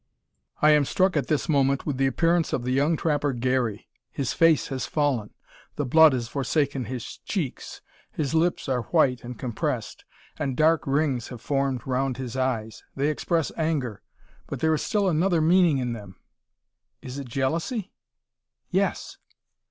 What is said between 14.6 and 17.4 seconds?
is still another meaning in them. Is it